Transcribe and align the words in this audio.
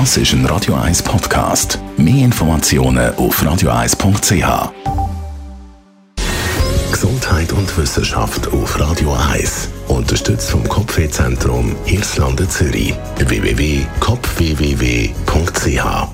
Das 0.00 0.16
ist 0.16 0.32
ein 0.32 0.44
Radio 0.46 0.74
1 0.74 1.04
Podcast. 1.04 1.78
Mehr 1.96 2.24
Informationen 2.24 3.14
auf 3.14 3.40
radio1.ch. 3.40 4.72
Gesundheit 6.90 7.52
und 7.52 7.78
Wissenschaft 7.78 8.48
auf 8.48 8.80
Radio 8.80 9.16
1. 9.30 9.68
Unterstützt 9.86 10.50
vom 10.50 10.68
Kopfwehzentrum 10.68 11.76
Irlande 11.86 12.48
Zürich. 12.48 12.92
www.kopfwww.ch 13.18 16.08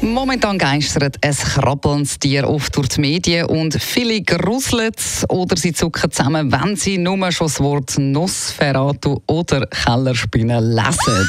Momentan 0.00 0.58
geistert 0.58 1.16
ein 1.20 1.34
krabbelndes 1.34 2.20
Tier 2.20 2.48
oft 2.48 2.76
durch 2.76 2.90
die 2.90 3.00
Medien 3.00 3.46
und 3.46 3.74
viele 3.82 4.22
gruseln 4.22 4.92
oder 5.30 5.56
sie 5.56 5.72
zucken 5.72 6.12
zusammen, 6.12 6.52
wenn 6.52 6.76
sie 6.76 6.98
nur 6.98 7.32
schon 7.32 7.48
das 7.48 7.58
Wort 7.58 7.98
Nosferatu 7.98 9.20
oder 9.26 9.66
Kellerspinne 9.66 10.60
lesen. 10.60 11.28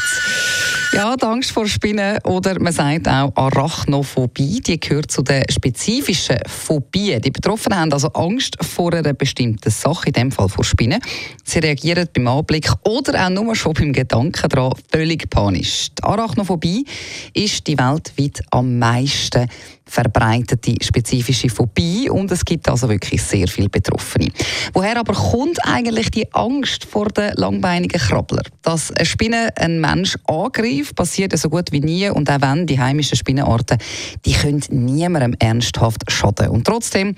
Ja, 0.95 1.17
die 1.17 1.25
Angst 1.25 1.51
vor 1.51 1.67
Spinnen 1.67 2.19
oder 2.23 2.57
man 2.57 2.71
sagt 2.71 3.09
auch 3.09 3.29
Arachnophobie, 3.35 4.61
die 4.61 4.79
gehört 4.79 5.11
zu 5.11 5.23
den 5.23 5.43
spezifischen 5.51 6.37
Phobien. 6.47 7.21
Die 7.21 7.31
Betroffenen 7.31 7.77
haben 7.77 7.91
also 7.91 8.07
Angst 8.13 8.55
vor 8.61 8.93
einer 8.93 9.11
bestimmten 9.11 9.69
Sache, 9.69 10.07
in 10.07 10.13
dem 10.13 10.31
Fall 10.31 10.47
vor 10.47 10.63
Spinnen. 10.63 11.01
Sie 11.43 11.59
reagieren 11.59 12.07
beim 12.13 12.29
Anblick 12.29 12.71
oder 12.83 13.25
auch 13.25 13.29
nur 13.29 13.53
schon 13.57 13.73
beim 13.73 13.91
Gedanken 13.91 14.47
daran 14.47 14.71
völlig 14.89 15.29
panisch. 15.29 15.89
Die 15.99 16.03
Arachnophobie 16.03 16.85
ist 17.33 17.67
die 17.67 17.77
weltweit 17.77 18.39
am 18.51 18.79
meisten 18.79 19.49
verbreitete 19.87 20.75
spezifische 20.83 21.49
Phobie 21.49 22.09
und 22.09 22.31
es 22.31 22.43
gibt 22.43 22.67
also 22.67 22.89
wirklich 22.89 23.21
sehr 23.21 23.47
viele 23.47 23.69
Betroffene. 23.69 24.29
Woher 24.73 24.97
aber 24.97 25.13
kommt 25.13 25.57
eigentlich 25.63 26.09
die 26.11 26.31
Angst 26.33 26.85
vor 26.85 27.07
den 27.09 27.33
langbeinigen 27.35 27.99
Krabbler? 27.99 28.41
Dass 28.63 28.91
eine 28.91 29.05
Spinne 29.05 29.49
einen 29.57 29.79
Mensch 29.79 30.17
angreift, 30.25 30.95
passiert 30.95 31.37
so 31.37 31.49
gut 31.49 31.71
wie 31.71 31.81
nie 31.81 32.09
und 32.09 32.29
auch 32.29 32.41
wenn 32.41 32.65
die 32.65 32.79
heimischen 32.79 33.17
Spinnenarten, 33.17 33.77
die 34.25 34.33
können 34.33 34.63
niemandem 34.69 35.35
ernsthaft 35.39 36.09
schaden. 36.09 36.49
Und 36.49 36.65
trotzdem, 36.65 37.15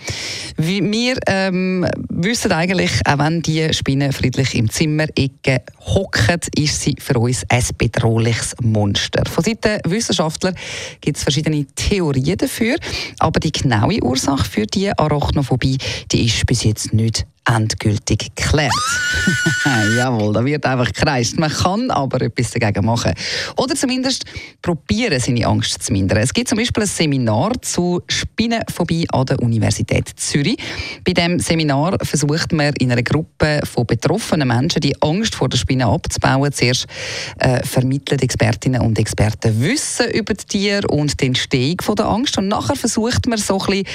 wir 0.58 1.18
ähm, 1.28 1.88
wissen 2.10 2.52
eigentlich, 2.52 2.92
auch 3.06 3.20
wenn 3.20 3.42
die 3.42 3.74
Spinne 3.74 4.12
friedlich 4.12 4.56
im 4.56 4.70
Zimmer 4.70 5.08
Ecke 5.16 5.62
hocken, 5.80 6.42
ist 6.58 6.82
sie 6.82 6.96
für 7.00 7.18
uns 7.18 7.44
ein 7.50 7.64
bedrohliches 7.78 8.56
Monster. 8.62 9.24
Von 9.30 9.44
Seiten 9.44 9.80
Wissenschaftler 9.86 10.54
gibt 11.00 11.18
es 11.18 11.24
verschiedene 11.24 11.66
Theorien 11.76 12.38
dafür 12.38 12.57
dafür. 12.58 12.78
Aber 13.20 13.40
die 13.40 13.52
genaue 13.52 14.02
Ursache 14.04 14.46
für 14.46 14.66
die 14.66 14.92
Arachnophobie, 14.92 15.78
die 16.12 16.26
ist 16.26 16.46
bis 16.46 16.64
jetzt 16.64 16.94
nicht 16.94 17.26
endgültig 17.48 18.36
geklärt. 18.36 18.74
Jawohl, 19.98 20.34
da 20.34 20.44
wird 20.44 20.66
einfach 20.66 20.92
gekreist. 20.92 21.40
Man 21.40 21.52
kann 21.52 21.90
aber 21.92 22.22
etwas 22.22 22.52
dagegen 22.52 22.86
machen. 22.86 23.14
Oder 23.56 23.76
zumindest 23.76 24.26
probieren, 24.62 25.20
seine 25.20 25.46
Angst 25.48 25.84
zu 25.84 25.94
mindern. 25.94 26.20
Es 26.20 26.34
gibt 26.34 26.50
zum 26.50 26.58
Beispiel 26.58 26.84
ein 26.84 26.88
Seminar 26.88 27.54
zu 27.62 28.02
Spinnenphobie 28.08 29.08
an 29.12 29.26
der 29.26 29.40
Universität 29.42 30.10
Zürich. 30.16 30.58
Bei 31.06 31.14
dem 31.14 31.40
Seminar 31.40 31.98
versucht 32.02 32.52
man 32.52 32.74
in 32.80 32.92
einer 32.92 33.04
Gruppe 33.04 33.62
von 33.64 33.86
betroffenen 33.86 34.48
Menschen 34.48 34.82
die 34.82 35.02
Angst 35.02 35.36
vor 35.36 35.50
der 35.50 35.58
Spinne 35.58 35.86
abzubauen. 35.86 36.52
Zuerst 36.52 36.88
äh, 37.40 37.64
vermitteln 37.64 38.20
Expertinnen 38.20 38.82
und 38.82 39.00
Experten 39.00 39.62
Wissen 39.62 40.12
über 40.12 40.34
die 40.34 40.46
Tiere 40.46 40.88
und 40.88 41.20
die 41.22 41.28
Entstehung 41.28 41.78
der 41.98 42.06
Angst. 42.06 42.38
Und 42.38 42.48
nachher 42.48 42.76
versucht 42.76 43.28
man 43.28 43.38
so 43.38 43.60
ein 43.60 43.66
bisschen, 43.68 43.86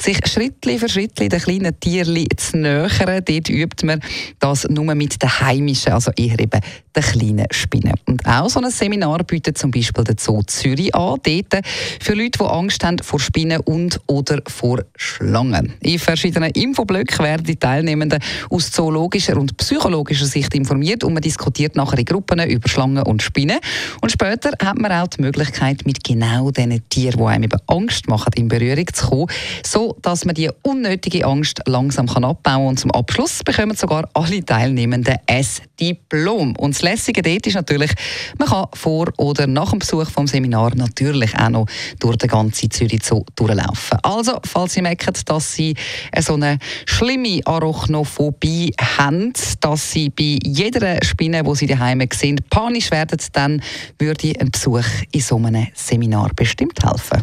sich 0.00 0.18
Schritt 0.26 0.64
für 0.64 0.88
Schritt 0.88 1.18
den 1.18 1.28
kleinen 1.28 1.78
Tieren 1.80 2.26
zu 2.36 2.56
nähern 2.56 2.99
Völkern. 3.00 3.24
Dort 3.24 3.48
übt 3.48 3.86
man 3.86 4.00
das 4.38 4.68
nur 4.68 4.94
mit 4.94 5.22
den 5.22 5.40
heimischen, 5.40 5.92
also 5.92 6.10
eher 6.16 6.38
eben 6.38 6.60
den 6.96 7.02
kleinen 7.02 7.46
Spinnen. 7.50 7.94
Und 8.06 8.26
auch 8.26 8.48
so 8.48 8.60
ein 8.60 8.70
Seminar 8.70 9.22
bietet 9.24 9.58
zum 9.58 9.70
Beispiel 9.70 10.04
der 10.04 10.16
Zoo 10.18 10.42
Zürich 10.42 10.94
an, 10.94 11.18
dort 11.22 11.64
für 12.00 12.14
Leute, 12.14 12.38
die 12.38 12.44
Angst 12.44 12.84
haben 12.84 12.98
vor 12.98 13.20
Spinnen 13.20 13.60
und 13.60 14.00
oder 14.06 14.42
vor 14.46 14.82
Schlangen. 14.96 15.74
In 15.80 15.98
verschiedenen 15.98 16.50
Infoblöcken 16.50 17.24
werden 17.24 17.44
die 17.44 17.56
Teilnehmenden 17.56 18.20
aus 18.50 18.70
zoologischer 18.72 19.36
und 19.36 19.56
psychologischer 19.56 20.26
Sicht 20.26 20.54
informiert 20.54 21.04
und 21.04 21.12
man 21.12 21.22
diskutiert 21.22 21.76
nachher 21.76 21.98
in 21.98 22.04
Gruppen 22.04 22.40
über 22.48 22.68
Schlangen 22.68 23.04
und 23.04 23.22
Spinnen. 23.22 23.58
Und 24.00 24.10
später 24.10 24.50
hat 24.62 24.78
man 24.78 24.92
auch 24.92 25.08
die 25.08 25.22
Möglichkeit, 25.22 25.86
mit 25.86 26.02
genau 26.02 26.50
diesen 26.50 26.88
Tieren, 26.88 27.18
die 27.18 27.24
einem 27.24 27.44
eben 27.44 27.58
Angst 27.66 28.08
machen, 28.08 28.32
in 28.34 28.48
Berührung 28.48 28.86
zu 28.92 29.06
kommen, 29.06 29.26
so 29.64 29.96
dass 30.02 30.24
man 30.24 30.34
die 30.34 30.50
unnötige 30.62 31.24
Angst 31.24 31.60
langsam 31.66 32.06
kann 32.06 32.24
abbauen 32.24 32.68
und 32.68 32.80
zum 32.80 32.89
zum 32.90 33.00
Abschluss 33.00 33.42
bekommen 33.44 33.76
sogar 33.76 34.08
alle 34.14 34.44
Teilnehmenden 34.44 35.16
ein 35.26 35.46
Diplom. 35.78 36.56
Und 36.56 36.74
das 36.74 36.82
Lässige 36.82 37.22
dort 37.22 37.46
ist 37.46 37.54
natürlich, 37.54 37.92
man 38.38 38.48
kann 38.48 38.66
vor 38.74 39.08
oder 39.16 39.46
nach 39.46 39.70
dem 39.70 39.78
Besuch 39.78 40.10
vom 40.10 40.26
Seminar 40.26 40.74
natürlich 40.74 41.36
auch 41.36 41.48
noch 41.50 41.66
durch 41.98 42.16
den 42.16 42.28
ganzen 42.28 42.70
Zürich 42.70 43.02
Zoo 43.02 43.24
durchlaufen. 43.36 43.98
Also, 44.02 44.38
falls 44.44 44.74
Sie 44.74 44.82
merken, 44.82 45.14
dass 45.24 45.54
Sie 45.54 45.74
so 46.20 46.34
eine 46.34 46.58
schlimme 46.86 47.40
Arachnophobie 47.44 48.74
haben, 48.80 49.32
dass 49.60 49.92
Sie 49.92 50.10
bei 50.10 50.38
jeder 50.44 51.02
Spinne, 51.04 51.42
die 51.42 51.54
Sie 51.54 51.66
daheim 51.66 52.02
sehen, 52.12 52.40
panisch 52.50 52.90
werden, 52.90 53.18
dann 53.32 53.62
würde 53.98 54.32
ein 54.40 54.50
Besuch 54.50 54.86
in 55.12 55.20
so 55.20 55.36
einem 55.36 55.68
Seminar 55.74 56.30
bestimmt 56.34 56.82
helfen. 56.82 57.22